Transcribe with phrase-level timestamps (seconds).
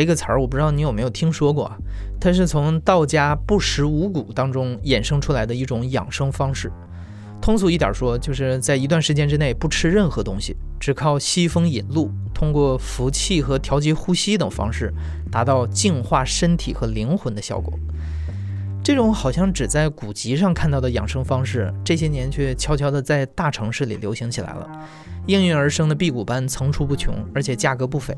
[0.00, 1.70] 这个词儿，我不知道你有没有听说过？
[2.18, 6.72] 它是从道家不食五谷当中衍生出来的一种养生方式。
[7.38, 14.90] 通俗一点说，就是在一段时间之内不吃任何东西，只靠吸风引露，通过服气和调节呼吸等方式，
[15.30, 17.70] 达到净化身体和灵魂的效果。
[18.82, 24.66] 这种好像只在古籍上看到的养生方式，这些年却悄悄地在大城市里流行起来了。
[25.26, 28.16] 应运而生的辟谷班层出不穷，而且价格不菲。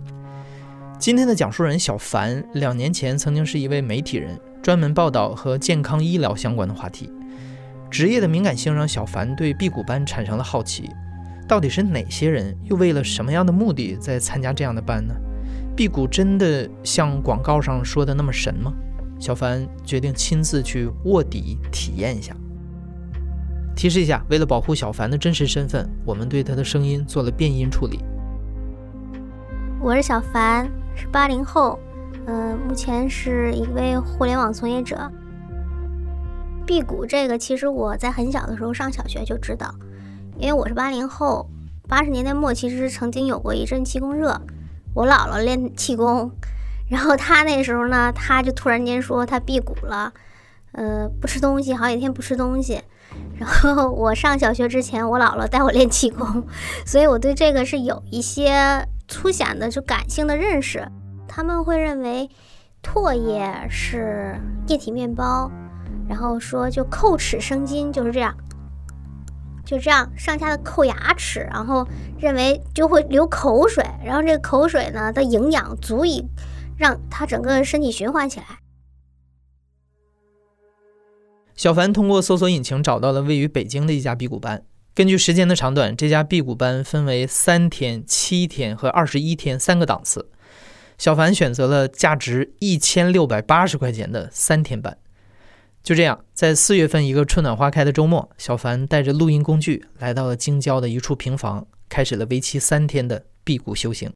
[1.02, 7.11] 今天的讲述人小凡，两年前曾经是一位媒体人，专门报道和健康医疗相关的话题。
[7.91, 10.89] 职业的敏感性让小凡对辟谷班产生了好奇：
[11.48, 15.12] 到底是哪些人，又为了什么样的目的在参加这样的班呢？
[15.75, 18.72] 辟谷真的像广告上说的那么神吗？
[19.19, 22.33] 小凡决定亲自去卧底体验一下。
[23.75, 27.98] 提示一下，为了保护小凡的真实身份，我们对他的声音做了变音处理。
[29.81, 30.70] 我是小凡。
[30.94, 31.78] 是八零后，
[32.26, 35.10] 嗯，目前是一位互联网从业者。
[36.64, 39.74] 辟谷这个，其实我在很小的时候上小学就知道，
[40.38, 41.48] 因为我是八零后，
[41.88, 44.40] 八十年代末其实曾经有过一阵气功热，
[44.94, 46.30] 我姥姥练气功，
[46.88, 50.12] 然后她那时候呢，她就突然间说她辟谷了，
[50.70, 52.80] 呃，不吃东西，好几天不吃东西。
[53.36, 56.44] 然后我上小学之前，我姥姥带我练气功，
[56.86, 58.86] 所以我对这个是有一些。
[59.12, 60.91] 粗显的就感性的认识，
[61.28, 62.30] 他们会认为
[62.82, 65.50] 唾液是液体面包，
[66.08, 68.34] 然后说就叩齿生津就是这样，
[69.66, 71.87] 就这样上下的叩牙齿，然后
[72.19, 76.26] 认为就会流口水，然后这个口水呢的营养足以
[76.78, 78.47] 让他整个身体循环起来。
[81.54, 84.64] 小凡通过搜索引擎找到了位于北京的一家辟谷班。
[84.94, 90.28] 根据时间的长短，这家辟谷班分为三天、七天和二十一天三个档次。
[90.98, 94.98] 小凡选择了价值一千六百八十块钱的三天班。
[95.82, 104.12] 就这样，在四月份一个春暖花开的周末，小凡带着录音工具来到了京郊的一处平房，开始了为期三天的辟谷修行。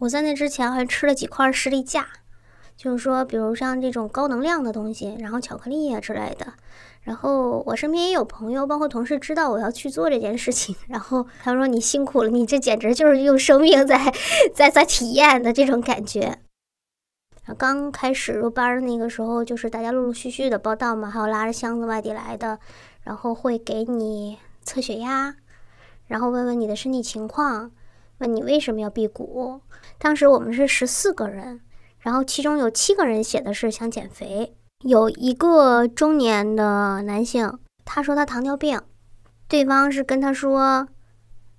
[0.00, 2.06] 我在那之前还吃了几块士力架，
[2.76, 6.52] 就是说，比如像这种高能量的东西，然后巧克力啊之类的。
[7.06, 14.12] 然后我身边也有朋友，包括同事知道我要去做这件事情， 然后他说：“你辛苦了，你这简直就是用生命在
[14.52, 16.40] 在在体验的这种感觉。”
[17.56, 22.58] 刚开始入班那个时候，就是大家陆陆续续的报道嘛，还有拉着箱子外地来的，
[23.04, 25.36] 然后会给你测血压，
[26.08, 27.70] 然后问问你的身体情况，
[28.18, 29.60] 问你为什么要辟谷。
[29.96, 31.60] 当时我们是十四个人，
[32.00, 34.56] 然后其中有七个人写的是想减肥。
[34.84, 38.80] 有一个中年的男性，他说他糖尿病，
[39.48, 40.86] 对方是跟他说：“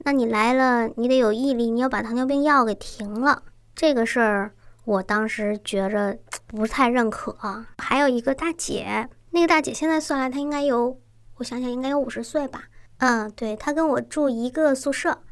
[0.05, 3.41] 那你来了，你得有毅力，你要把糖尿病药给停了。”
[3.75, 4.53] 这个事儿，
[4.85, 7.35] 我当时觉着 不太认可。
[7.79, 10.99] 还有一个大姐，那个大姐现在算来，她应该有，
[11.37, 12.65] 我想想，应该有五十岁吧。
[12.99, 15.23] 嗯，对，她跟我住一个宿舍，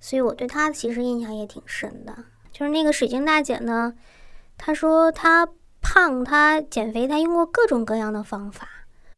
[0.00, 2.16] 所以我对她其实印象也挺深的。
[2.52, 3.94] 就是那个水晶大姐呢，
[4.56, 5.48] 她说她。
[5.90, 8.68] 胖，他减肥，他用过各种各样的方法，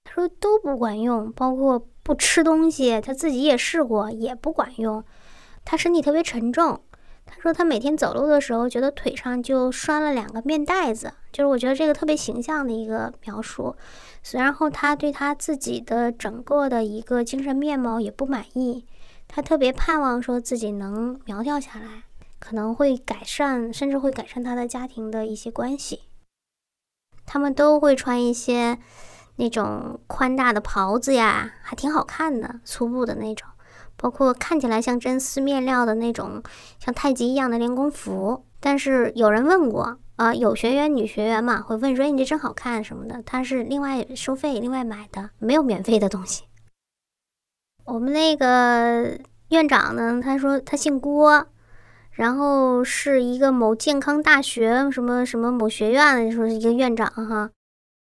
[0.04, 5.02] 他说都不管用，包括不吃东西，他自己也试过，也不管用。
[5.64, 6.80] 他身体特别沉重，
[7.26, 13.74] 他说他每天走路的时候，觉得腿上就拴了两个面袋子，就是我觉得这个特别形象的一个描述。
[14.30, 18.86] 然后他对他自己的整个的一个精神面貌也不满意，
[19.26, 22.04] 他特别盼望说自己能苗条下来，
[22.38, 26.02] 可能会改善，甚至会改善他的家庭的一些关系。
[27.32, 28.76] 他们都会穿一些
[29.36, 33.46] 那种宽大的袍子呀，还挺好看的，粗布的那种，
[33.96, 36.42] 包括看起来像真丝面料的那种，
[36.80, 38.44] 像太极一样的练功服。
[38.58, 46.42] 但是有人问过啊，有学员女学员嘛，会问说：“你这真好看什么的？”他是另外收费，另外买的，没有免费的东西。
[47.84, 49.16] 我们那个
[49.50, 51.46] 院长呢，他说他姓郭。
[52.20, 57.48] 然后是一个某健康大学什么什么某学院，说是一个院长哈。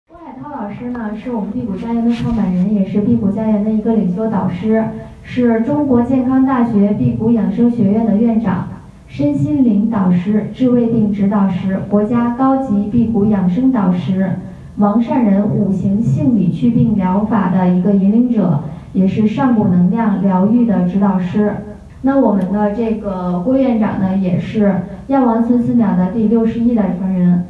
[0.09, 4.83] 郭海涛老师呢，是我们辟谷家园的创办人，也是辟谷家园的一个领袖导师，
[5.21, 8.67] 是中国健康大学辟谷养生学院的院长，
[9.07, 14.31] 身心灵导师、智慧定指导师，国家高级辟谷养生导师，
[14.77, 18.63] 王善人五行性理祛病疗法的一个引领者，
[18.93, 21.53] 也是上古能量疗愈的指导师。
[22.03, 24.75] 那我们的这个郭院长呢，也是
[25.05, 27.45] 药王孙思邈的第六十一代传人。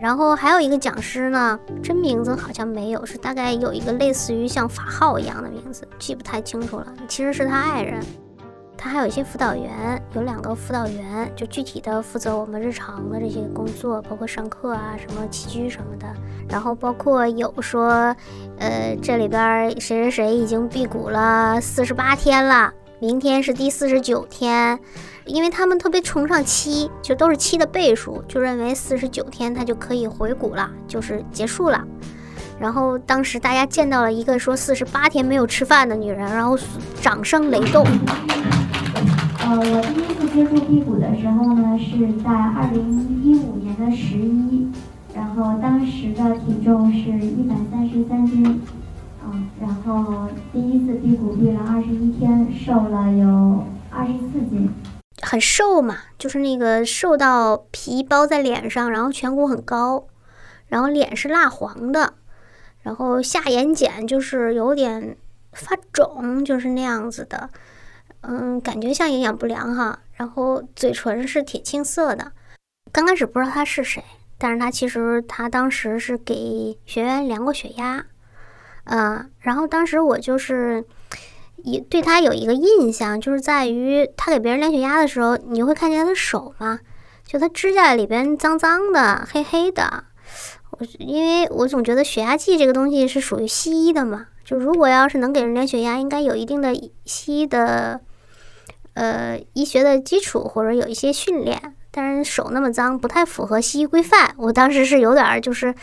[0.00, 6.86] 然后还有一个讲师呢，真名字好像没有，是大概有一个类似于像法号一样的名字，记不太清楚了。
[7.06, 8.00] 其实是他爱人。
[8.78, 16.06] 他还有一些辅导员，有两个辅导员，就具体的负责我们日常的这些工作，包括上课啊、什么起居什么的。
[16.48, 18.14] 然后包括有说，
[18.58, 24.78] 呃，这里边谁谁谁已经辟谷了四十八天了，明天是第四十九天，
[25.24, 31.82] 因为他们特别崇尚七，就都是七的倍数，就认为四十九天他就可以回谷了，就是结束了。
[32.60, 36.56] 然后当时大家见到了一个说四十八天没有吃饭的女人，然后
[37.02, 37.84] 掌声雷动。
[39.46, 44.68] 呃，我第一次接触辟谷的时候呢，是在二零一五年的十一，
[45.14, 48.60] 然后当时的体重是一百三十三斤，
[49.24, 54.68] 嗯，然后第一次辟谷辟了二十一天，瘦了有二十四斤，
[55.22, 60.08] 很瘦嘛，就是那个瘦到皮包在脸上，然后颧骨很高，
[60.66, 62.14] 然后脸是蜡黄的，
[62.82, 65.16] 然后下眼睑就是有点
[65.52, 67.48] 发肿，就是那样子的。
[68.22, 72.32] 嗯，感觉像营养不良哈，然后嘴唇是铁青色的。
[72.92, 74.02] 刚开始不知道他是谁，
[74.38, 78.04] 但是他其实他当时是给学员量过血压，
[78.84, 80.84] 嗯，然后当时我就是
[81.56, 86.80] 也对他有一个印象，就是在于他给别人量血压的时候，你会看见他的手嘛，
[87.24, 90.04] 就他指甲里边脏脏的、黑黑的。
[90.70, 96.72] 我因为我总觉得血压计这个东西是属于西医的嘛，就如果要是能给人量血压，应该有一定的
[97.04, 98.00] 西医的。
[98.94, 104.34] 呃，医学的基础或者有一些训练，但是手那么脏，不太符合西医规范。
[104.38, 105.74] 我当时是有点就是，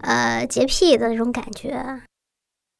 [0.00, 2.02] 呃，洁癖的那种感觉。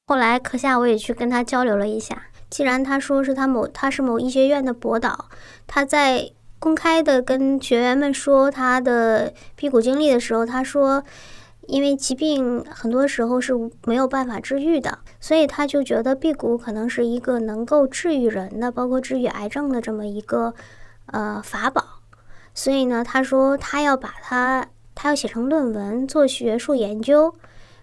[0.09, 5.27] 后来课下我也去跟他交流了一下，既然他说是他某他是某医学院的博导，
[5.69, 11.05] 他在公开的跟学员们说他的辟谷经历的时候，他说。
[11.69, 13.53] 因为疾病很多时候是
[13.87, 20.55] 没有办法治愈的，所以他就觉得辟谷可能是一个能够治愈人的，包括治愈癌症的这么一个
[21.07, 21.83] 呃法宝。
[22.55, 27.35] 所以呢，他说他要把它，他要写成论文做学术研究。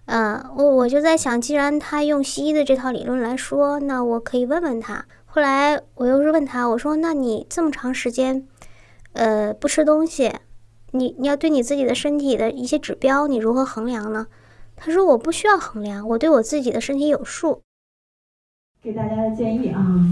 [0.05, 5.05] 嗯，我我就在想，既然他用西医的这套理论来说，那我可以问问他。
[5.25, 8.47] 后来我又是问他，我说：“那你这么长时间，
[9.13, 10.31] 呃，不吃东西？”
[10.91, 14.27] 你你要对你自己的身体的一些指标，你如何衡量呢？
[14.85, 17.61] 他说我不需要衡量，我对我自己的身体有数。
[18.81, 20.05] 给大家的建议啊，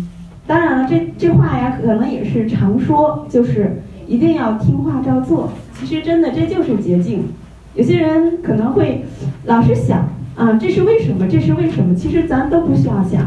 [0.47, 5.51] 当然了，这这话呀，可能也是常说，就是一定要听话照做。
[5.77, 7.25] 其实真的这就是捷径。
[7.73, 9.03] 有些人可能会
[9.43, 10.07] 老是想
[10.37, 11.27] 啊，这是为什么？
[11.27, 11.93] 这是为什么？
[11.93, 13.23] 其实咱都不需要想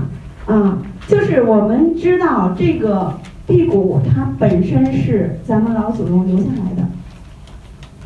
[0.46, 6.88] 啊，就是我们知道这个辟谷，它本身是咱们老祖宗留下来的。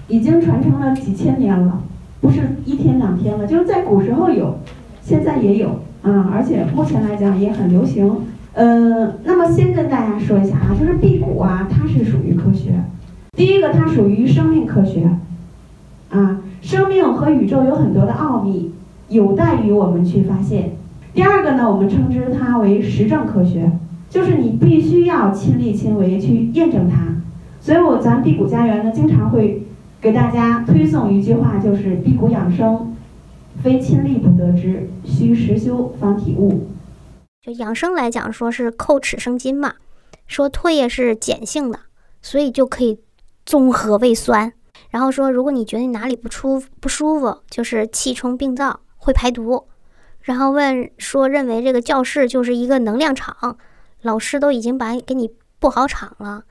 [0.08, 1.80] 已经传承了几千年了，
[2.20, 4.58] 不是一天两天了，就是在古时候有，
[5.00, 5.68] 现在也有
[6.02, 8.10] 啊，而且目前来讲也很流行。
[8.54, 12.72] 呃，那么先跟大家说一下啊，就是辟谷啊，它是属于科学。
[13.36, 15.08] 第一个，它属于生命科学，
[16.10, 18.72] 啊，生命和宇宙有很多的奥秘，
[19.08, 20.72] 有待于我们去发现。
[21.14, 23.70] 第二个呢，我们称之它为实证科学，
[24.10, 27.06] 就是你必须要亲力亲为去验证它。
[27.60, 29.62] 所以我咱辟谷家园呢，经常会。
[30.00, 32.96] 给大家推送一句话，就是“辟谷养生，
[33.62, 36.68] 非亲历不得知，需实修方体悟。”
[37.42, 39.74] 就养生来讲，说是叩齿生津嘛，
[40.28, 41.80] 说唾液是碱性的，
[42.22, 43.00] 所以就可以
[43.44, 44.52] 综合胃酸。
[44.90, 49.66] 然后说，如果你觉得你哪里不舒不舒服，就是气冲病灶，会排毒。
[50.20, 53.58] 然后问说，认为这个教室就是一个能量场，
[54.02, 55.28] 老师都已经把给你
[55.58, 56.44] 布好场了。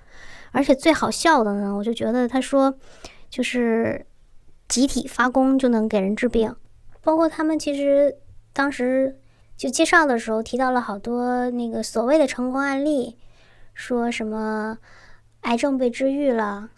[0.51, 2.73] 而且最好笑的呢，我就觉得他说。
[3.29, 4.05] 就是
[4.67, 6.55] 集体发功就能给人治病，
[7.01, 8.15] 包括他们其实
[8.53, 9.19] 当时
[9.55, 13.17] 就介绍的时候提到了好多那个所谓的成功案例，
[13.73, 14.77] 说什么
[15.41, 16.69] 癌症被治愈了，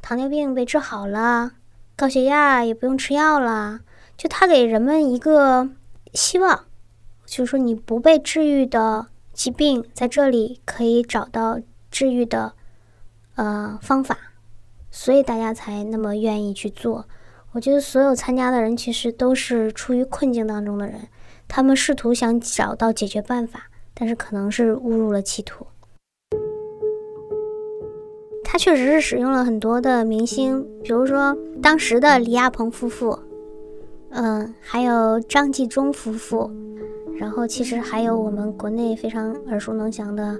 [0.00, 1.52] 糖尿病被治好了，
[1.96, 3.80] 高血压也不用吃药了，
[4.16, 5.68] 就他给人们一个
[6.14, 6.64] 希望，
[7.26, 12.54] 就是说你不被治愈的疾病在这里可以找到治愈的
[13.34, 14.16] 呃方法。
[15.00, 17.04] 所以大家才那么愿意去做。
[17.52, 21.02] 我觉得所有参加的人其实都是处于困境当中的人，
[21.46, 25.64] 他们试图想找到解决办法，但是可能是误入了歧途。
[28.42, 33.16] 他确实是使用了很多的明星，比如说当时的李亚鹏夫妇，
[34.10, 36.50] 嗯，还有张纪中夫妇，
[37.16, 40.36] 然后其实还有我们国内非常耳熟能详的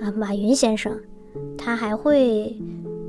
[0.00, 1.00] 啊马云先生，
[1.56, 2.60] 他还会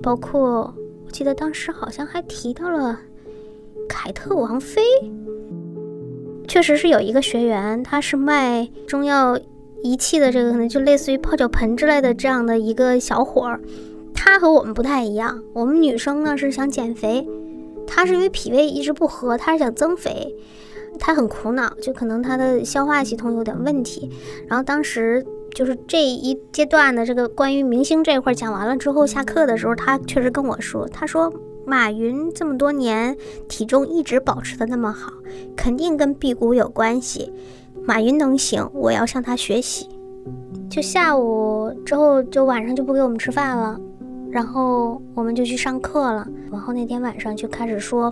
[0.04, 0.72] 包括
[1.14, 3.00] 记得当时好像还提到了
[3.88, 4.82] 凯特王妃，
[6.48, 9.40] 确实是有一个学员，他是卖中药
[9.84, 13.62] 仪器的，这个可能就类似于泡脚盆之类的这样的一个小伙儿。
[14.16, 17.28] 他和我们不太一样，我们女生呢是想减肥，
[17.86, 20.36] 他是因为脾胃一直不和，他是想增肥，
[20.98, 24.10] 他很苦恼，就可能他的消化系统有点问题。
[24.48, 31.32] 然后当时就是这一阶段的这个关于明星这一块讲完了之后，下课的时候他确实跟我说，他说
[31.66, 33.16] 马云这么多年
[33.48, 35.14] 体重一直保持的那么好，
[35.56, 37.32] 肯定跟辟谷有关系。
[37.86, 39.88] 马云能行，我要向他学习。
[40.70, 43.80] 就下午之后，就晚上就不给我们吃饭了。
[44.32, 46.28] 然后我们就去上课了。
[46.52, 48.12] 然后那天晚上就开始说，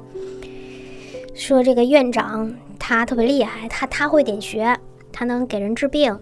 [1.34, 4.78] 说这个院长他特别厉害，他他会点穴，
[5.12, 6.16] 他能给人治病。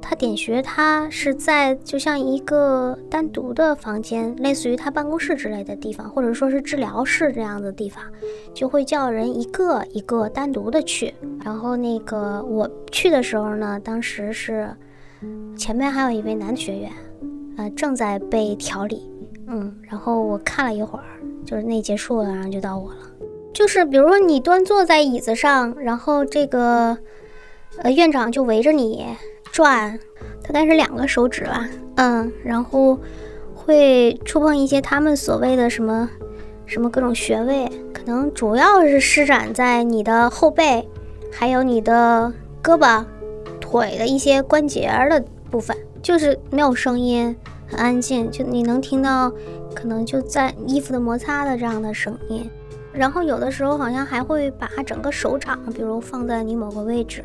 [0.00, 8.02] 他点穴，他是在就像一个单独的房间，类似于他办公室之类的地方，或者说是治疗室这样的地方，
[8.54, 11.14] 就会叫人一个一个单独的去。
[11.44, 14.68] 然后那个我去的时候呢，当时是
[15.56, 16.92] 前面还有一位男学员，
[17.56, 19.10] 呃，正在被调理。
[19.46, 21.04] 嗯，然后我看了一会儿，
[21.44, 22.96] 就是那结束了，然后就到我了。
[23.52, 26.96] 就是比如说你端坐在椅子上，然后这个
[27.78, 29.06] 呃院长就围着你
[29.52, 29.98] 转，
[30.42, 32.98] 大概是两个手指吧，嗯，然后
[33.54, 36.08] 会触碰一些他们所谓的什么
[36.66, 40.88] 什么各种穴位，可能主要是施展在你的后背，
[41.32, 43.04] 还有你的胳膊、
[43.60, 47.36] 腿的一些关节的部分，就是没有声音。
[47.70, 49.30] 很安静，就你能听到，
[49.74, 52.48] 可能就在衣服的摩擦的这样的声音。
[52.94, 57.22] 然后有的时候好像还会把整个手掌，比如放在你某个位置，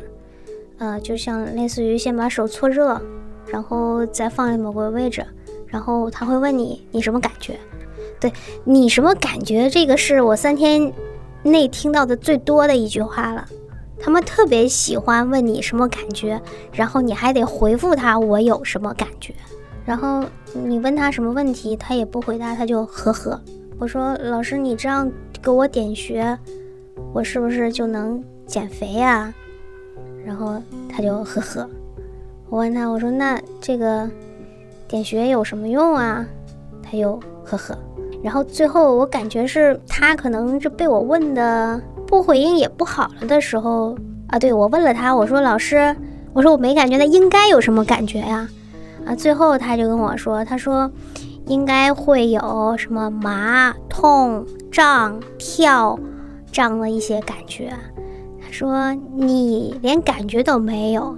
[0.78, 3.00] 呃，就像类似于先把手搓热，
[3.46, 5.24] 然后再放在某个位置，
[5.66, 7.58] 然后他会问你你什么感觉？
[8.20, 8.32] 对
[8.64, 9.68] 你什么感觉？
[9.68, 10.92] 这个是我三天
[11.42, 13.46] 内听到的最多的一句话了。
[14.00, 16.40] 他们特别喜欢问你什么感觉，
[16.72, 19.34] 然后你还得回复他我有什么感觉。
[19.84, 23.40] 然后你问他什么问题，他也不回答，他就呵呵。
[23.78, 25.10] 我说老师，你这样
[25.42, 26.38] 给我点穴，
[27.12, 29.32] 我是不是就能减肥呀？
[30.24, 31.68] 然后他就呵呵。
[32.48, 34.08] 我问他，我说那这个
[34.86, 36.24] 点穴有什么用啊？
[36.82, 37.76] 他又呵呵。
[38.22, 43.96] 然后最后我感觉是他可能是被我问的不回应也不好了的时候
[44.28, 45.94] 啊，对我问了他，我说老师，
[46.32, 48.48] 我说我没感觉，那应该有什么感觉呀？
[49.04, 50.90] 啊，最后他就跟我说：“他说，
[51.46, 55.98] 应该会有什么麻、痛、胀、跳
[56.50, 57.70] 这样的一些感觉。
[58.54, 61.16] 说你连感觉都没有，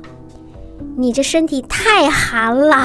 [0.97, 2.83] 你这身体太寒了。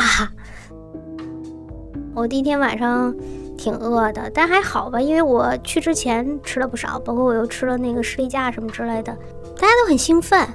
[2.13, 3.15] 我第一天晚上
[3.58, 9.17] 挺饿的，但还好吧，因为我去之前吃了不少，包括我又吃了那个士力架什么之类的，
[9.55, 10.46] 大家都很兴奋，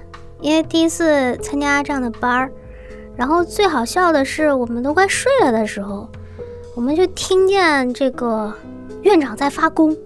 [0.43, 2.53] 因为第一次参加这样的班儿。”
[3.17, 6.07] 然后最好笑的是，我们都快睡了的时候，
[6.75, 8.53] 我们就听见这个
[9.01, 9.97] 院长在发功。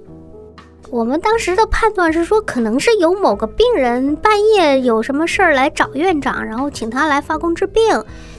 [0.90, 7.82] 我们当时的判断是说，可能是有某个病人半夜有什么事儿来找院长，然后请他来发功治病，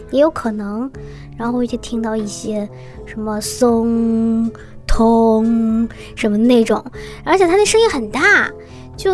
[0.09, 0.91] 也有可能。
[1.37, 2.69] 然后就听到一些
[3.05, 4.51] 什么松、
[4.85, 6.83] 通什么那种，
[7.23, 8.51] 而且他那声音很大，
[8.97, 9.13] 就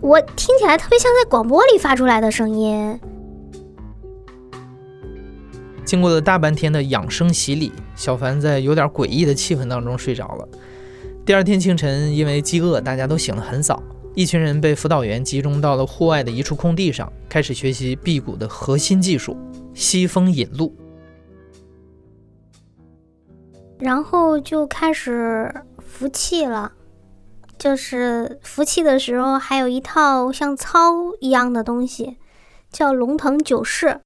[0.00, 3.00] 我听起来特别像在广播里发出来的声音。
[5.84, 10.48] 经过了大半天的养生洗礼，小凡在有点诡异的气氛当中睡着了。
[11.26, 13.80] 第二天清晨，因为饥饿，大家都醒得很早。
[14.14, 19.36] 一群人被辅导员集中到了户外的一处空地上，开始学习辟谷的核心技术——
[19.72, 20.74] 吸风引路。
[23.78, 26.72] 然后就开始服气了，
[27.56, 32.16] 就是服气的时候，还有一套像操一样的东西，
[32.72, 34.00] 叫龙腾九式。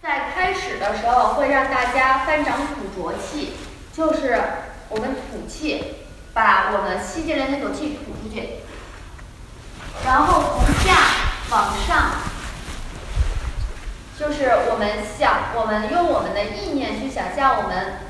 [0.00, 3.50] 在开始的时候会让大家翻掌吐浊气，
[3.92, 4.40] 就是
[4.88, 5.82] 我们吐气，
[6.36, 8.58] 把我们吸进来那口气吐出去，
[10.04, 10.94] 然后从下
[11.50, 12.10] 往上，
[14.20, 18.00] 就是我们想，我们用我们的意念去想象，我们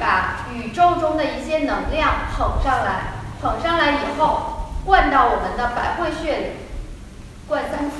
[0.00, 6.46] 把宇宙中的一些能量捧上来，捧上来以后灌到我们的百会穴里，
[7.46, 7.96] 灌三次，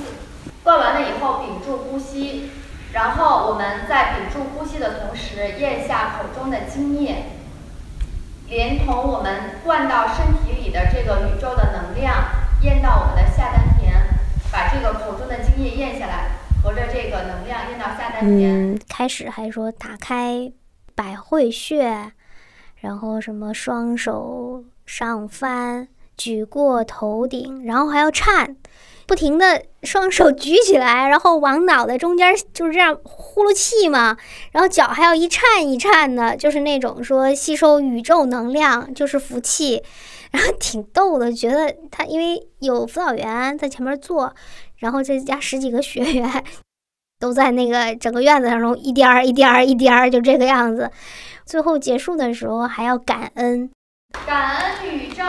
[0.63, 2.53] 灌完了以后屏住呼吸。
[2.91, 7.38] 然后我们在屏住呼吸的同时，咽下口中的津液，
[8.49, 9.31] 连同我们
[9.63, 12.15] 灌到身体里的这个宇宙的能量，
[12.63, 13.93] 咽到我们的下丹田，
[14.51, 16.31] 把这个口中的精液咽下来，
[16.63, 18.73] 合着这个能量咽到下丹田。
[18.73, 20.51] 嗯，开始还说打开
[20.95, 22.11] 百会穴，
[22.77, 25.87] 然后什么双手上翻，
[26.17, 28.55] 举过头顶，然后还要颤。
[29.09, 34.15] 不停的双手举起来，然后往脑袋中间就是这样呼噜气嘛，
[34.51, 39.83] 然后脚还要一颤一颤的，就是那种说吸收宇宙能量，就是福气，
[40.29, 41.33] 然后挺逗的。
[41.33, 44.31] 觉得他因为有辅导员在前面坐，
[44.77, 46.43] 然后再加十几个学员
[47.19, 50.91] 都在那个整个院子当中一颠儿一颠儿一颠儿就这个样子。
[51.47, 53.71] 最后结束的时候还要感恩，
[54.27, 55.23] 感恩宇宙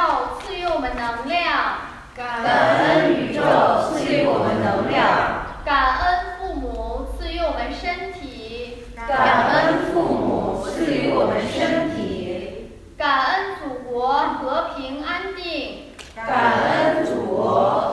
[0.45, 1.89] 赐予我们能量。
[2.13, 3.41] 感恩宇宙
[4.61, 5.07] 能量，
[5.65, 16.27] 感恩父母赐予我们身体，感恩父母赐予我们身体，感恩祖国和平安定，感
[16.63, 17.43] 恩祖国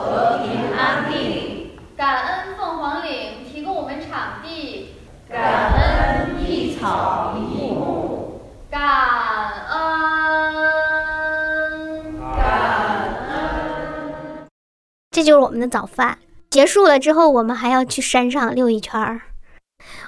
[0.04, 4.94] 和平安定，感恩凤凰岭提供我们场地，
[5.28, 8.80] 感恩一草一木，感
[9.70, 9.78] 恩。
[12.36, 12.40] 感
[13.28, 14.46] 恩。
[15.10, 16.16] 这就是我们的早饭。
[16.50, 19.20] 结束了之后，我们还要去山上溜一圈儿。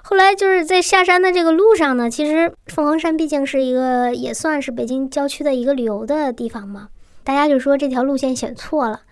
[0.02, 6.88] 后来就是在下山的这个路上呢，其实凤凰山毕竟是一个也算是北京郊区的一个旅游的地方嘛。
[7.22, 9.02] 大家就说这条路线选错了，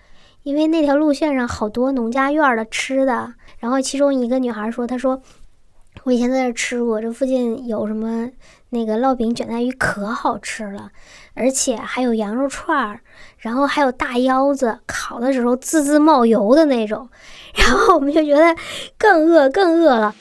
[0.43, 3.35] 因为那条路线上好多农家院的吃的。
[3.59, 5.21] 然后其中一个女孩说：“她说
[6.05, 8.31] 我以前在这吃过，这附近有什么
[8.71, 10.91] 那个烙饼卷带鱼可好吃了。”
[11.39, 13.01] 而且还有羊肉串儿，
[13.39, 17.09] 然后还有大腰子，烤的时候滋滋冒油的那种，
[17.55, 18.57] 然后我们就觉得
[18.99, 20.13] 更饿，更饿了。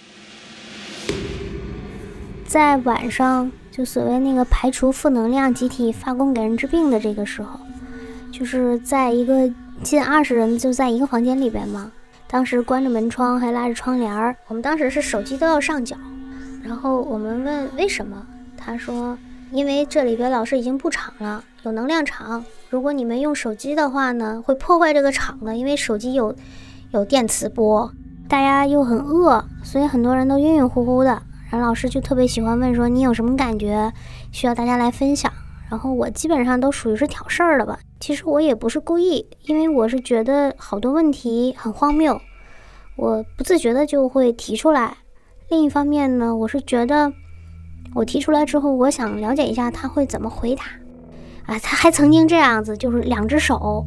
[2.45, 7.59] 在晚上，就所谓那个排除负能量、集体发功给人治病的这个时候，
[8.31, 9.51] 就是在一个
[9.81, 11.91] 近二十人就在一个房间里边嘛，
[12.27, 15.97] 当时关着门窗，还拉着窗帘儿，我们当时是手机都要上缴，
[16.63, 18.23] 然后我们问为什么，
[18.55, 19.17] 他说。
[19.51, 22.43] 因为这里边老师已经布场了，有能量场。
[22.69, 26.35] 如果你们用手机的话呢，会破坏这个场的，因为手机有
[26.91, 27.91] 有电磁波。
[28.29, 31.21] 大家又很饿，所以很多人都晕晕乎乎的。
[31.49, 33.89] 然后老师就特别喜欢问说：“你有什么感觉？
[34.33, 35.31] 需要大家来分享。”
[35.71, 37.79] 然后我基本上都属于是挑事儿的吧。
[38.01, 42.19] 其实我也不是故意，因为我是觉得好多问题很荒谬，
[42.97, 44.97] 我不自觉的就会提出来。
[45.47, 47.13] 另一方面呢，我是觉得。
[47.95, 50.63] 我提出来之后，我想了解一下他会怎么回答。
[51.45, 53.85] 啊，他还曾经这样子，就是两只手，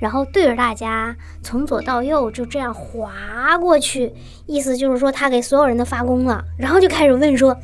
[0.00, 4.12] 然后对着大家从左到右就这样划过去，
[4.46, 6.42] 意思就是说他给所有人都发功了。
[6.58, 7.56] 然后就开始问说：“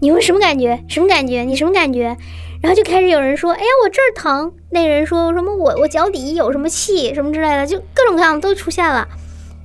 [0.00, 0.82] 你们什么感觉？
[0.88, 1.42] 什么感觉？
[1.44, 2.16] 你什么感觉？”
[2.62, 9.06] 然后就开始有人说：“哎呀，我这儿疼。”那人说什么：“我我脚底有什么气什么之类的，就各种各样都出现了。”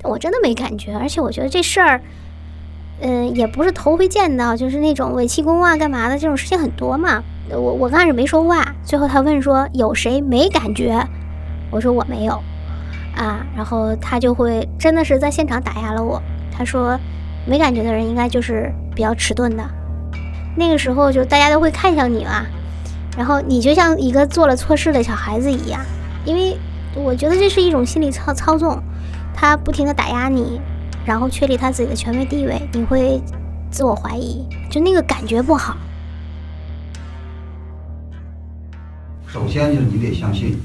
[0.03, 2.01] 我真的没感觉，而且我觉得这事儿。
[3.01, 7.23] 嗯，也不是头回见到，就是那种伪气功啊，干嘛的这种事情很多嘛。
[7.49, 11.03] 我我刚开始没说话，最后他问说有谁没感觉？
[11.71, 12.33] 我说我没有
[13.15, 16.21] 啊，然后他就会真的是在现场打压了我。
[16.51, 16.97] 他说
[17.45, 19.63] 没感觉的人应该就是比较迟钝的。
[20.55, 22.45] 那个时候就大家都会看向你嘛，
[23.17, 25.81] 然后你就像一个做了错事的小孩子一样，
[26.23, 26.55] 因为
[26.93, 28.77] 我觉得这是一种心理操操纵，
[29.33, 30.61] 他不停的打压你。
[31.03, 33.19] 然后确立他自己的权威地位，你会
[33.71, 35.75] 自我怀疑，就那个感觉不好。
[39.27, 40.59] 首先就是你得相信，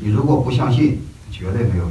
[0.00, 1.00] 你如果不相信，
[1.32, 1.90] 绝对没有用。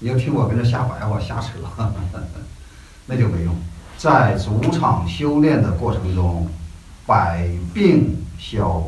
[0.00, 1.48] 你要听我跟这瞎白话、瞎扯，
[3.06, 3.54] 那就没用。
[3.96, 6.46] 在主场修炼的过程中，
[7.06, 8.82] 百病消，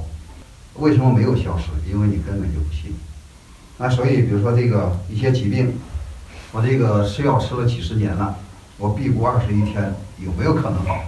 [0.74, 1.64] 为什么没有消失？
[1.90, 2.92] 因为你根本就不信。
[3.78, 5.72] 那所以，比如说这个一些疾病。
[6.50, 8.34] 我这个吃药吃了几十年了，
[8.78, 11.04] 我辟谷二十一天，有没有可能好？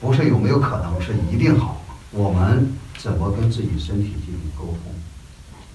[0.00, 1.82] 不是有没有可能，是一定好。
[2.12, 4.94] 我们怎么跟自己身体进行沟通？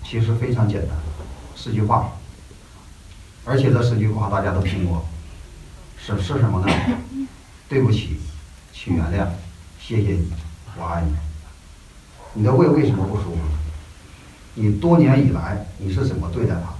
[0.03, 0.95] 其实非常简单，
[1.55, 2.11] 四句话。
[3.43, 5.05] 而且这四句话大家都听过，
[5.97, 7.27] 是是什么呢？
[7.67, 8.17] 对不起，
[8.71, 9.27] 请原谅，
[9.77, 10.31] 谢谢你，
[10.77, 11.13] 我爱你。
[12.33, 13.39] 你的胃为什么不舒服？
[14.53, 16.73] 你多年以来你是怎么对待它？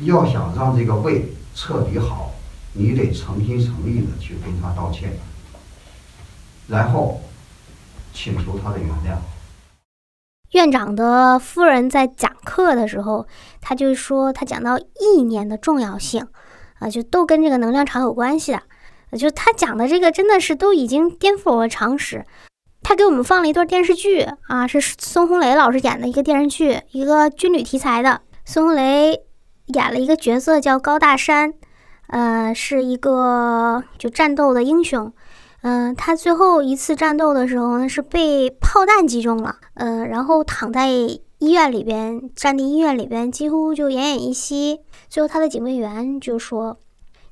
[0.00, 2.32] 要想让这个胃彻底好，
[2.72, 5.12] 你得诚心诚意的去跟他道歉，
[6.68, 7.20] 然后
[8.12, 9.16] 请求他的原谅。
[10.52, 13.26] 院长的夫人在讲课的时候，
[13.60, 16.26] 他就说他讲到意念的重要性，
[16.78, 19.18] 啊，就都跟这个能量场有关系的。
[19.18, 22.24] 就他讲的这个真的是都已经颠覆我的常识。
[22.82, 28.22] 他给我们放了一段电视剧啊，是孙红雷老师演的一个电视剧，一个军旅题材的。
[28.44, 29.20] 孙红雷
[29.72, 31.54] 演了一个角色叫高大山，
[32.08, 35.12] 呃，是一个就战斗的英雄。
[35.62, 44.80] 嗯，他最后一次战斗的时候呢，是被炮弹击中了，呃，然后躺在医院里边，战地医院里边，几乎就奄奄一息。
[45.08, 46.78] 最后他的警卫员就说：“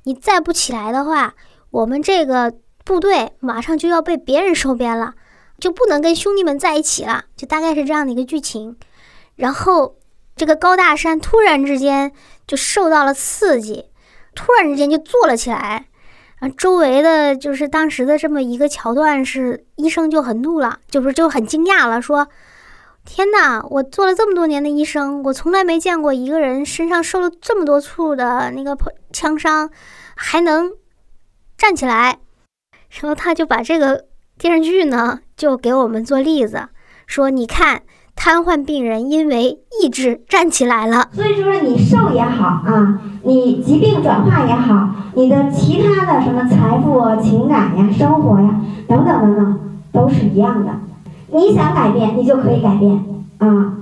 [0.03, 1.33] 你再不起来的话，
[1.71, 2.53] 我们这个
[2.85, 5.13] 部队马上就要被别人收编了。”
[5.59, 8.77] 就不能跟兄弟们在一起了，就大概是这样的一个剧情。
[9.35, 9.95] 然后
[10.41, 12.11] 这个高大山突然之间
[12.47, 13.85] 就受到了刺激，
[14.33, 15.85] 突然之间就坐了起来。
[16.39, 22.27] 啊，周围的就是当时的这么一个桥段，是医生就很怒了，就是就很惊讶了，说
[23.05, 28.75] ：“天哪，我做了这么多年的医生，我从来没见过一个人身上受了这么多处的那个
[29.13, 29.69] 枪伤，
[30.15, 30.71] 还能
[31.55, 32.17] 站起来。”
[32.99, 34.05] 然后他就把这个。
[34.39, 36.67] 电视剧呢，就给我们做例子，
[37.05, 37.83] 说你看，
[38.23, 41.09] 瘫痪病人因为意志站起来了。
[41.11, 49.59] 所以说，你瘦也好啊，你疾病转化也好，你的其他的什么财富、情感呀、生活呀等等等等，
[49.91, 50.71] 都是一样的。
[51.33, 53.03] 你想改变，你就可以改变
[53.39, 53.73] 啊。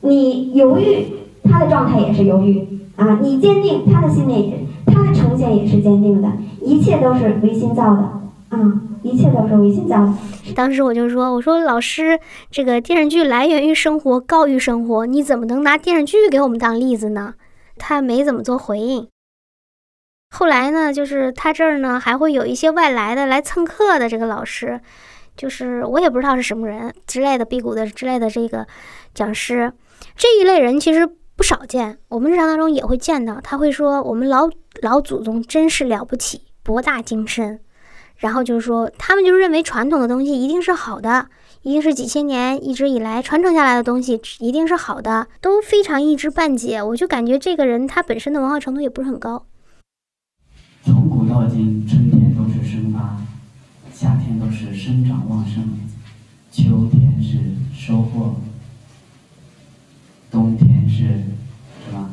[0.00, 1.08] 你犹豫，
[1.44, 3.18] 他的状态也是犹豫啊。
[3.20, 6.30] 你坚定，他的信念也，他的呈现也是坚定的。
[6.62, 8.08] 一切都是唯心造的
[8.48, 8.72] 啊。
[9.02, 10.12] 一切都是唯心造的。
[10.54, 12.18] 当时我就说：“我说老师，
[12.50, 17.34] 这个电视剧来源于生活，高于生活，你怎么能拿电视剧给我们当例子呢？”
[17.78, 19.08] 他没怎么做回应。
[20.30, 24.80] 后来呢，就是他这儿呢还会有一些外来的来蹭课的这个老师，
[25.36, 28.66] 就是我也不知道是什么人之类的，辟谷的之类的这个
[29.14, 29.72] 讲师，
[30.16, 33.40] 这一类人其实不少见，我们日常当中也会见到。
[33.40, 34.48] 他会说：“我们老
[34.82, 37.60] 老祖宗真是了不起，博大精深。”
[38.22, 41.26] 然后就是说，他们就认为传统的东西一定是好的，
[41.62, 46.80] 一定是几千年一直以来传承下来的东西一定是好的，都非常一知半解。
[46.80, 49.44] 我就感觉这个人他本身的文化程度也不是很高。
[50.84, 53.18] 从古到今，春天都是生发，
[53.92, 55.68] 夏天都是生长旺盛，
[56.52, 57.38] 秋天是
[57.76, 58.36] 收获，
[60.30, 61.08] 冬天是
[61.84, 62.08] 什么？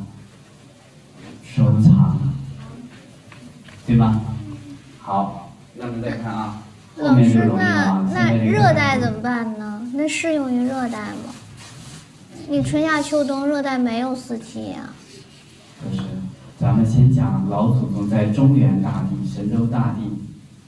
[1.44, 2.18] 收藏，
[3.86, 4.20] 对吧？
[4.98, 5.46] 好。
[5.80, 6.62] 那们再看啊，
[6.96, 9.80] 老师，那那热带怎么办呢？
[9.94, 11.32] 那适用于热带吗？
[12.48, 14.90] 你春夏秋冬热带没有四季呀。
[15.82, 16.02] 不是，
[16.58, 20.02] 咱们先讲老祖宗在中原大地、神州大地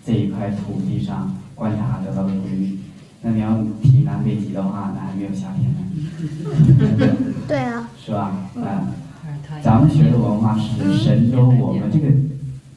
[0.06, 2.78] 这一块土地上观察得到的规律。
[3.20, 7.16] 那你要提南北极的话，那还没有夏天呢。
[7.46, 7.86] 对啊。
[8.02, 8.32] 是吧？
[8.54, 8.62] 嗯。
[9.62, 12.08] 咱们学的文化是神州，我们这个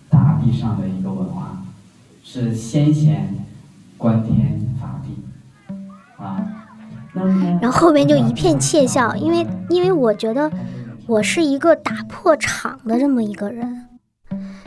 [0.09, 0.85] 大地上的。
[2.41, 3.33] 是先贤
[3.97, 5.73] 观天法地
[6.21, 6.45] 啊，
[7.61, 10.51] 然后后面就一片窃笑，因为因为我觉得
[11.07, 13.87] 我是一个打破场的这么一个人，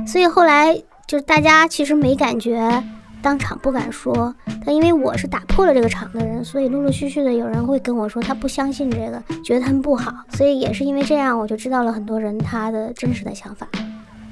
[0.07, 0.75] 所以后来
[1.07, 2.83] 就是大家其实没感觉，
[3.21, 13.69] 当场不敢说，但因为我是打破了这个场的人，所以陆陆续续的有人会跟我说他不相信这个，觉得他们不好，所以也是因为这样，我就知道了很多人他的真实的想法，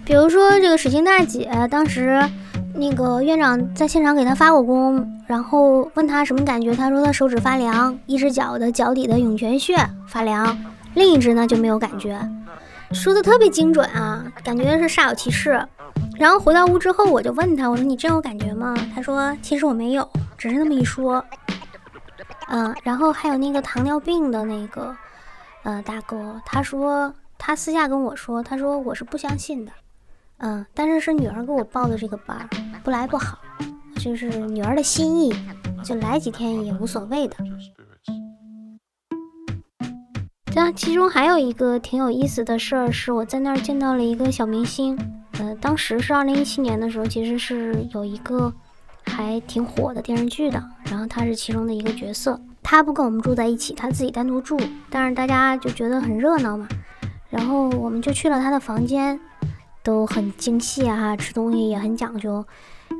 [0.06, 2.22] 比如说这个水晶大姐当时。
[2.78, 9.74] 那个院长在现场给她发过功，然后问她什么感觉，她说她手指发凉，一只脚的脚底的涌泉穴
[10.06, 10.54] 发凉，
[10.92, 12.20] 另一只呢就没有感觉，
[12.92, 15.66] 说的特别精准啊，感觉是煞有其事。
[16.18, 18.76] 然后回到屋之后，我就问他，我说你真有感觉吗？
[18.94, 21.24] 他说其实我没有，只是那么一说。
[22.48, 24.94] 嗯，然后还有那个糖尿病的那个
[25.62, 29.72] 呃大哥，他说他私下跟我说，他说我是不相信的。
[30.38, 32.48] 嗯，但是是女儿给我报的这个班，
[32.84, 33.38] 不来不好，
[33.98, 35.34] 就是女儿的心意，
[35.82, 37.36] 就来几天也无所谓的。
[40.52, 44.98] 这其中还有一个挺有意思的事儿，是我在那儿见到了一个小明星。
[45.38, 48.52] 呃，当时是二零一七年的时候，其实是有一个
[49.04, 52.40] 还挺火的电视剧的，然后他是其中的一个角色。
[52.62, 56.66] 他不跟我们住在一起，他自己单独住，但是大家就觉得很热闹嘛，
[57.28, 59.18] 然后我们就去了他的房间。
[59.86, 62.44] 都很精细啊，吃东西也很讲究。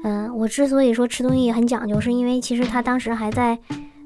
[0.05, 3.59] 嗯，我之所以说吃东西也很讲究，是因为其实他当时还在，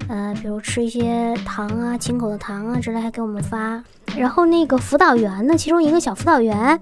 [0.09, 3.85] 呃，比如吃一些糖啊，清口的糖啊之类，还给我们发。
[4.17, 6.81] 然后那个辅导员呢，其中一个小辅导员，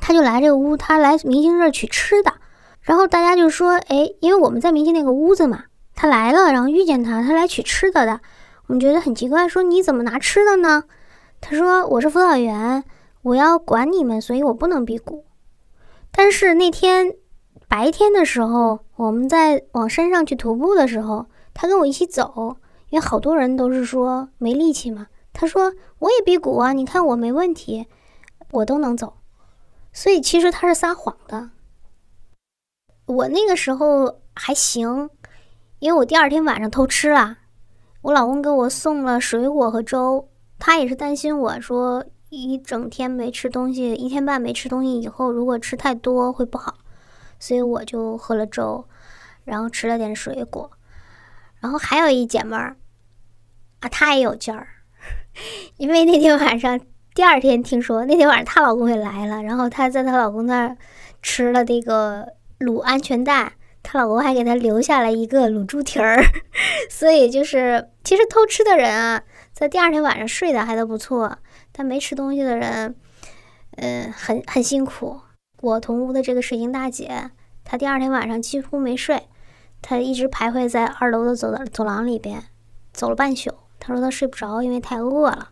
[0.00, 2.32] 他就来这个屋，他来明星这儿取吃的。
[2.80, 8.18] 然后大家就说，哎，因为我们在明星那个屋子嘛，他来了，然后遇见他，他来取吃的的，
[8.66, 10.82] 我们觉得很奇怪，说你怎么拿吃的呢？
[11.40, 12.82] 他说我是辅导员。
[13.22, 15.24] 我要管你们，所以我不能辟谷。
[16.10, 17.16] 但是那天
[17.68, 22.56] 白天的时候，我们在往山上去徒步的时候，他跟我一起走，
[22.90, 25.06] 因为好多人都是说没力气嘛。
[25.32, 27.86] 他说我也辟谷啊，你看我没问题，
[28.50, 29.14] 我都能走。
[29.92, 31.50] 所以其实他是撒谎的。
[33.06, 35.08] 我那个时候还行，
[35.78, 37.38] 因为我第二天晚上偷吃了，
[38.02, 42.04] 我老公给我送了水果和粥，他也是担心我说
[42.36, 46.78] 一整天没吃东西，一天半没吃东西以后，如果吃太多会不好，
[47.38, 48.86] 所以我就喝了粥，
[49.44, 50.70] 然后吃了点水果，
[51.60, 52.76] 然后还有一姐们儿
[53.80, 54.66] 啊，她也有劲儿，
[55.76, 56.80] 因为那天晚上。
[57.14, 60.78] 第二天听说那天晚上她老公也来了，然后她在她老公那儿
[61.20, 62.26] 吃了这个
[62.58, 66.16] 卤鹌鹑蛋，她老公还给她留下了一个卤猪蹄儿，
[66.88, 71.36] 所以就是其实偷吃的人啊，在第二天晚上睡的还都不错，
[71.72, 72.94] 但没吃东西的人，
[73.76, 75.20] 嗯，很很辛苦。
[75.60, 77.30] 我同屋的这个水晶大姐，
[77.64, 79.28] 她第二天晚上几乎没睡，
[79.80, 82.44] 她一直徘徊在二楼的走走廊里边，
[82.92, 83.50] 走了半宿。
[83.78, 85.48] 她说她睡不着，因为太饿了。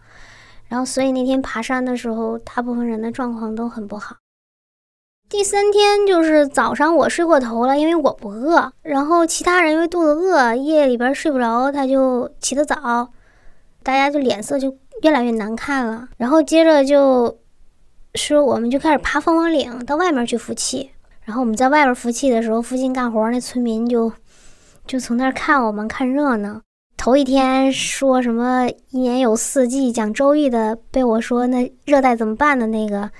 [0.69, 4.17] 然后，所以那天爬山的时候，大部分人的状况都很不好。
[5.29, 8.73] 第三天就是早上我睡过头了，因为我不饿。
[8.83, 13.13] 然后其他人因为肚子饿，夜里边睡不着，他就起得早，
[13.83, 16.09] 大家就脸色就越来越难看了。
[16.17, 17.39] 然后接着就
[18.15, 20.91] 说我们就开始爬凤凰岭，到外面去服气。
[21.23, 24.13] 然后我们在外边服气的时候，附近干活那村民就
[24.87, 26.61] 就从那儿看我们看热闹。
[26.97, 33.11] 头一天说什么一年有四季讲周易的，被我说那热带怎么办的那个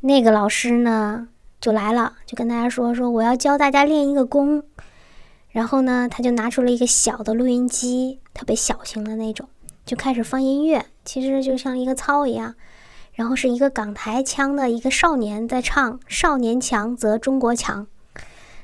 [0.00, 1.28] 那个老师呢
[1.60, 4.64] 就来了，就跟大家说说我要教大家练一个功，
[5.50, 9.48] 然后呢他就拿出了一个小的录音机，特别小型的那种，
[9.86, 12.54] 就开始放音乐，其实就像一个操一样，
[13.12, 17.86] 然后是一个港台腔的一个少年在唱“少年强则中国强”，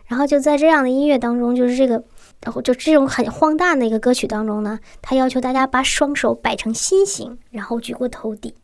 [0.06, 2.02] 然后就在这样的音乐当中，就是这个。
[2.42, 8.54] 然后就这种很荒诞的一个歌曲当中呢，他要求大家把双手摆成心形，然后举过头顶。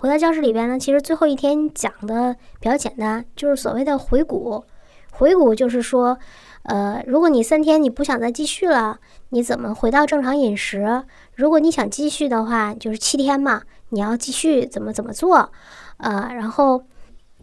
[0.00, 4.64] 回到教室里边呢，其实最后一天讲的比较简单，就是所谓的回谷。
[5.12, 6.18] 回谷就是说，
[6.68, 8.98] 呃，如果你三天你不想再继续了，
[9.30, 11.02] 你怎么回到正常饮食？
[11.34, 15.50] 如果你想继续的话，就是七天嘛，你要继续怎么怎么做？
[15.96, 16.84] 呃，然后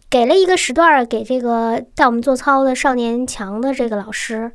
[0.08, 4.52] 给了一个时段给这个带我们做操的少年强的这个老师。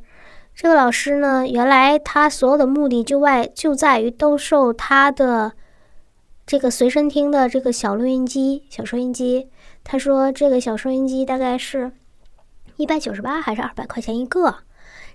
[0.54, 5.52] 这个老师呢，原来他所有的目的就外就在于兜售他的
[6.46, 9.50] 这个随身听的这个小录音机、小收音机。
[9.84, 11.92] 他说这个小收音机大概是
[12.82, 14.56] 一百九十八还是二百块钱一个，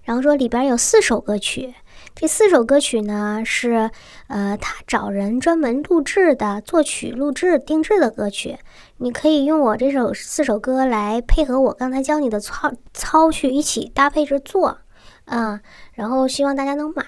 [0.06, 1.76] 然后说里边有四首歌曲，
[2.16, 3.92] 这四首歌曲呢是
[4.28, 8.58] 呃他找人专门录制的、作曲、录制、定制的歌曲。
[9.00, 14.78] 你可以用我这首四首歌来配合我刚才教你的操操去一起搭配着做。
[15.26, 15.60] 嗯，
[15.92, 17.04] 然后希望大家能买。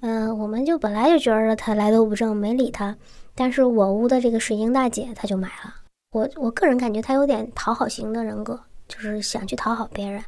[0.00, 2.96] 嗯，我们就本来就觉得他来头不正，没理他。
[3.34, 5.74] 但是我屋的这个水晶大姐，她就买了。
[6.12, 10.24] 我我个人感觉她有点讨好型的人格，就是想去讨好别人。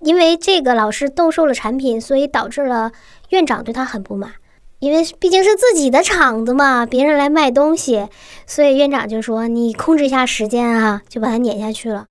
[0.00, 2.92] 因为这个老师兜售了产品，所以导致了
[3.30, 4.34] 院长对他很不满。
[4.78, 8.08] 因为毕竟是自己的厂子嘛，别人来卖东西，
[8.46, 12.04] 所以院长就说：“你控制一下时间啊！”就把他撵下去了。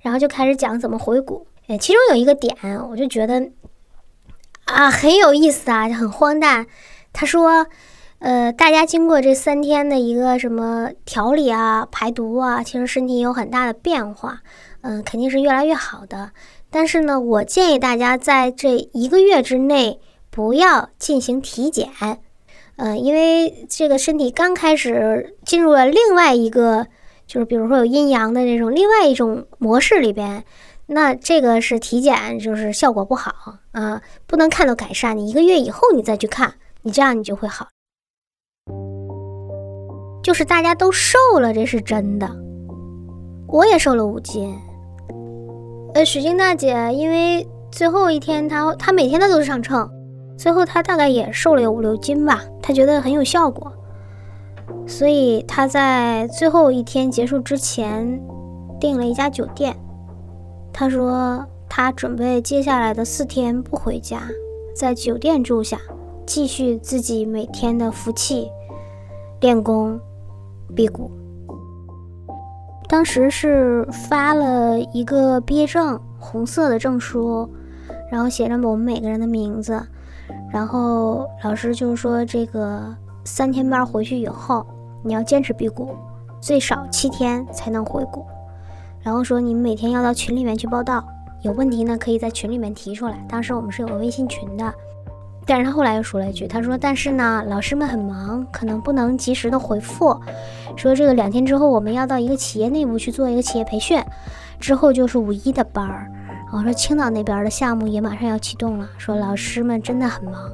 [0.00, 1.48] 然后就开始讲怎么回谷。
[1.66, 2.56] 哎，其中有一个点，
[2.88, 3.50] 我就觉得
[4.66, 6.66] 啊很有意思啊，就很荒诞。
[7.12, 7.66] 他说，
[8.24, 14.40] 呃，大家经过这三天的一个什么调理啊、排毒啊，其实身体有很大的变化，
[14.80, 16.30] 嗯，肯定是越来越好的。
[16.70, 21.90] 但是呢，我建议大家在这一个月之内不要进行体检，
[22.76, 26.86] 呃，因为这个身体刚开始进入了另外一个，
[27.26, 30.42] 就是比如说有阴阳的这种另外一种模式里边。
[30.86, 35.14] 那这个是体检，就是效果不好啊，不能看到改善。
[35.14, 37.68] 你一个月以后你再去看，你这样你就会好。
[40.24, 42.26] 就是大家都瘦了，这是真的。
[43.46, 44.56] 我也瘦了五斤。
[45.92, 49.86] 呃，水晶大姐，因为最后一天她她每天她都是上秤，
[50.38, 52.42] 最后她大概也瘦了有五六斤吧。
[52.62, 53.70] 她觉得很有效果，
[54.86, 58.18] 所以她在最后一天结束之前
[58.80, 59.76] 订了一家酒店。
[60.72, 64.22] 她说，她准备接下来的四天不回家，
[64.74, 65.78] 在酒店住下，
[66.24, 68.48] 继续自己每天的服气、
[69.40, 70.00] 练功、
[70.74, 71.10] 辟谷。
[72.88, 77.48] 当时是发了一个毕业证，红色的证书，
[78.10, 79.82] 然后写着我们每个人的名字。
[80.52, 84.64] 然后老师就说，这个三天班回去以后，
[85.02, 85.96] 你要坚持辟谷，
[86.40, 88.24] 最少七天才能回谷。
[89.00, 91.04] 然后说你们每天要到群里面去报道，
[91.42, 93.24] 有问题呢可以在群里面提出来。
[93.28, 94.72] 当时我们是有个微信群的，
[95.46, 100.18] 但是他后来又说了一句，他说：“但是呢，老师们很忙，可能不能及时的回复。
[100.76, 104.02] 说这个两天之后我们要到一个企业内部去做一个企业培训，
[104.58, 106.10] 之后就是五一的班儿。
[106.52, 110.50] 我说青岛那边的项目也马上要启动了，说老师们真的很忙。”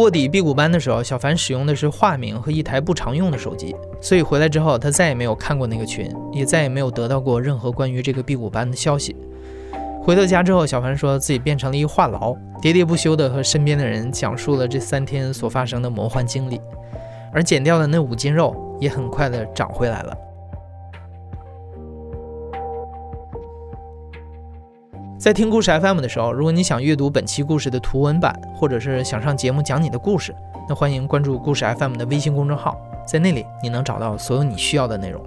[0.00, 9.14] 卧底辟谷班的时候，小凡使用的是化名和一台不常用的手机，所以回来之后，他再也没有看过那个群，也再也没有得到过任何关于这个辟谷班的消息。
[10.02, 16.58] 回到家之后，小凡说自己变成了一话痨，喋喋不休地和身边的人讲述了这三天所发生的魔幻经历，
[17.30, 20.16] 而减掉的那五斤肉也很快的长回来了。
[25.20, 30.34] 在听故事 FM 的时候，如果你想阅读本期故事的图文版，或者是想上节目讲你的故事，
[30.66, 32.74] 那欢迎关注故事 FM 的微信公众号，
[33.06, 35.22] 在那里你能找到所有你需要的内容。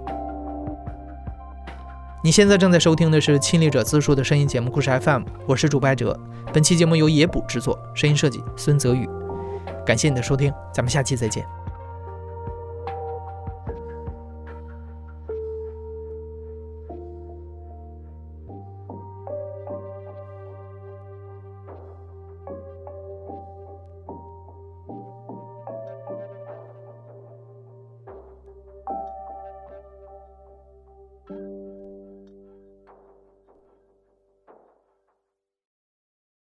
[2.24, 6.18] 你现在正在收听的是亲历者自述的声音节目故事 FM，我是主播哲。
[6.52, 9.08] 本期节目由野捕制作，声音设计孙泽宇。
[9.86, 11.46] 感谢你的收听，咱们下期再见。